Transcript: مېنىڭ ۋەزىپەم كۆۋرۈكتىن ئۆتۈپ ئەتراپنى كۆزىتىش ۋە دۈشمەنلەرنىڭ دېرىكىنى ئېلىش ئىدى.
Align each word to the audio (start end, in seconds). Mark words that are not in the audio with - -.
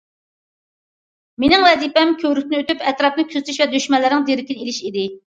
مېنىڭ 1.41 1.65
ۋەزىپەم 1.67 2.13
كۆۋرۈكتىن 2.23 2.55
ئۆتۈپ 2.59 2.81
ئەتراپنى 2.91 3.25
كۆزىتىش 3.33 3.59
ۋە 3.65 3.67
دۈشمەنلەرنىڭ 3.75 4.25
دېرىكىنى 4.31 4.65
ئېلىش 4.65 4.81
ئىدى. 4.89 5.05